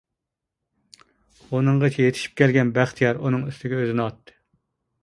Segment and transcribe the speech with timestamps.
[1.49, 4.41] ئۇنىڭغىچە يېتىشىپ كەلگەن بەختىيار ئۇنىڭ ئۈستىگە ئۆزىنى ئاتتى.